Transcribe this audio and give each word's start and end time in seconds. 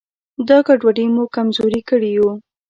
دا 0.47 0.57
ګډوډي 0.67 1.05
موږ 1.15 1.29
کمزوري 1.35 1.81
کړي 1.89 2.09
یو. 2.17 2.29